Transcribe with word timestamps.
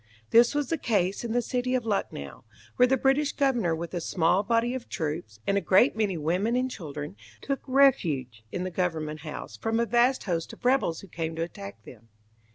This 0.31 0.55
was 0.55 0.69
the 0.69 0.79
case 0.79 1.23
in 1.23 1.31
the 1.31 1.43
city 1.43 1.75
of 1.75 1.85
Lucknow, 1.85 2.43
where 2.75 2.87
the 2.87 2.97
British 2.97 3.33
governor 3.33 3.75
with 3.75 3.93
a 3.93 4.01
small 4.01 4.41
body 4.41 4.73
of 4.73 4.89
troops, 4.89 5.39
and 5.45 5.59
a 5.59 5.61
great 5.61 5.95
many 5.95 6.17
women 6.17 6.55
and 6.55 6.71
children, 6.71 7.15
took 7.39 7.61
refuge 7.67 8.43
in 8.51 8.63
the 8.63 8.71
Government 8.71 9.19
House 9.19 9.57
from 9.57 9.79
a 9.79 9.85
vast 9.85 10.23
host 10.23 10.53
of 10.53 10.65
rebels 10.65 11.01
who 11.01 11.07
came 11.07 11.35
to 11.35 11.43
attack 11.43 11.83
them. 11.83 12.07